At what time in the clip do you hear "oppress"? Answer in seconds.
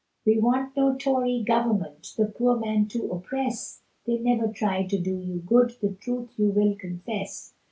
3.11-3.83